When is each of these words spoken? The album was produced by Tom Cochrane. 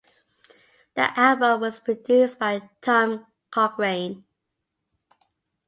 The 0.95 1.19
album 1.19 1.59
was 1.61 1.77
produced 1.79 2.39
by 2.39 2.71
Tom 2.81 3.27
Cochrane. 3.51 4.25